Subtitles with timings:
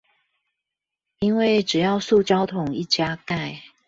[1.19, 3.59] 因為只要塑膠桶一加蓋